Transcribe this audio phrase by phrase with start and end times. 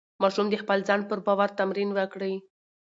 [0.21, 2.33] ماشوم د خپل ځان پر باور تمرین وکړي.